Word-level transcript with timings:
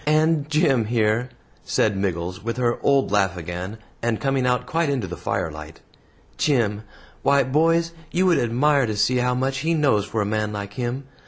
And 0.07 0.49
Jim 0.49 0.85
here," 0.85 1.29
said 1.63 1.95
Miggles, 1.95 2.43
with 2.43 2.57
her 2.57 2.79
old 2.81 3.11
laugh 3.11 3.37
again, 3.37 3.77
and 4.01 4.19
coming 4.19 4.47
out 4.47 4.65
quite 4.65 4.89
into 4.89 5.05
the 5.05 5.15
firelight, 5.15 5.79
"Jim 6.39 6.81
why, 7.21 7.43
boys, 7.43 7.91
you 8.09 8.25
would 8.25 8.39
admire 8.39 8.87
to 8.87 8.97
see 8.97 9.17
how 9.17 9.35
much 9.35 9.59
he 9.59 9.75
knows 9.75 10.05
for 10.05 10.19
a 10.23 10.25
man 10.25 10.51
like 10.53 10.73
him. 10.73 11.03